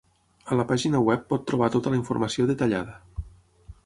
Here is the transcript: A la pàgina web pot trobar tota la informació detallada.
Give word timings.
A 0.53 0.55
la 0.59 0.63
pàgina 0.71 1.01
web 1.09 1.27
pot 1.33 1.45
trobar 1.51 1.69
tota 1.75 1.93
la 1.95 1.99
informació 1.99 2.47
detallada. 2.53 2.97